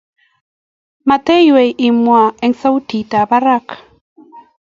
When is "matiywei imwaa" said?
1.07-2.27